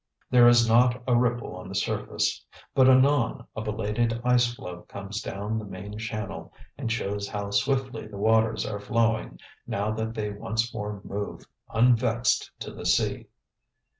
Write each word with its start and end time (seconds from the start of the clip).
There 0.31 0.47
is 0.47 0.67
not 0.67 0.99
a 1.05 1.15
ripple 1.15 1.55
on 1.55 1.69
the 1.69 1.75
surface. 1.75 2.43
But 2.73 2.89
anon 2.89 3.45
a 3.55 3.61
belated 3.61 4.19
ice 4.23 4.51
floe 4.51 4.81
comes 4.89 5.21
down 5.21 5.59
the 5.59 5.65
main 5.65 5.99
channel 5.99 6.51
and 6.75 6.91
shows 6.91 7.27
how 7.27 7.51
swiftly 7.51 8.07
the 8.07 8.17
waters 8.17 8.65
are 8.65 8.79
flowing 8.79 9.37
now 9.67 9.91
that 9.91 10.15
they 10.15 10.31
once 10.31 10.73
more 10.73 11.01
move 11.03 11.45
"unvexed 11.69 12.49
to 12.61 12.73
the 12.73 12.87
sea." 12.87 13.27